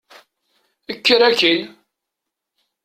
Kker 0.95 1.21
akin! 1.29 1.59